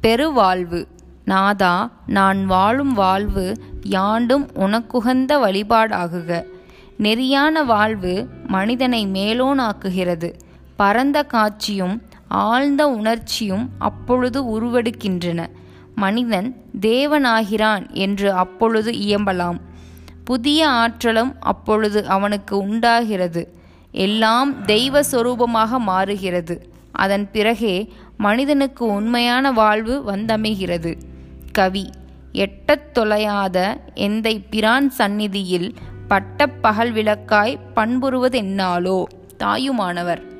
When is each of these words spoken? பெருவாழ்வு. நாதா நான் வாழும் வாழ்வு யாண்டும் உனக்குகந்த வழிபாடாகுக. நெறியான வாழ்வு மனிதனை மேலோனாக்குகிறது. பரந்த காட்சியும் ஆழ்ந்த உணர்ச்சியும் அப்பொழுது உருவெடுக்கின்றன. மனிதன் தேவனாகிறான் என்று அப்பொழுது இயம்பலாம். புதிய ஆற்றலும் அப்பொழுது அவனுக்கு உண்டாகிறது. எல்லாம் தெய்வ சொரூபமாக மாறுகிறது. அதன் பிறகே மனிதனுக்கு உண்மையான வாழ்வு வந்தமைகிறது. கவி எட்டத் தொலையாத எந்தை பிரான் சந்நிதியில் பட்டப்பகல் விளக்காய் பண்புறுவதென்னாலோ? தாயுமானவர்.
பெருவாழ்வு. 0.00 0.88
நாதா 1.24 1.90
நான் 2.06 2.46
வாழும் 2.46 2.92
வாழ்வு 2.92 3.56
யாண்டும் 3.82 4.50
உனக்குகந்த 4.54 5.38
வழிபாடாகுக. 5.38 6.42
நெறியான 6.98 7.64
வாழ்வு 7.66 8.28
மனிதனை 8.46 9.06
மேலோனாக்குகிறது. 9.06 10.32
பரந்த 10.76 11.22
காட்சியும் 11.22 12.02
ஆழ்ந்த 12.28 12.88
உணர்ச்சியும் 12.88 13.70
அப்பொழுது 13.78 14.42
உருவெடுக்கின்றன. 14.44 15.46
மனிதன் 15.94 16.56
தேவனாகிறான் 16.80 17.90
என்று 17.90 18.32
அப்பொழுது 18.32 18.92
இயம்பலாம். 18.92 19.60
புதிய 20.24 20.68
ஆற்றலும் 20.68 21.36
அப்பொழுது 21.40 22.06
அவனுக்கு 22.06 22.58
உண்டாகிறது. 22.58 23.54
எல்லாம் 23.92 24.64
தெய்வ 24.64 25.00
சொரூபமாக 25.00 25.78
மாறுகிறது. 25.78 26.76
அதன் 26.92 27.30
பிறகே 27.30 27.92
மனிதனுக்கு 28.18 28.86
உண்மையான 28.86 29.52
வாழ்வு 29.52 30.02
வந்தமைகிறது. 30.06 30.98
கவி 31.52 31.90
எட்டத் 32.32 32.98
தொலையாத 32.98 33.80
எந்தை 33.94 34.44
பிரான் 34.50 34.90
சந்நிதியில் 34.90 35.74
பட்டப்பகல் 36.08 36.92
விளக்காய் 36.92 37.58
பண்புறுவதென்னாலோ? 37.76 39.02
தாயுமானவர். 39.36 40.37